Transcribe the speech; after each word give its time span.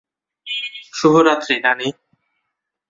শুভরাত্রি, 0.93 1.55
নানী। 1.63 1.87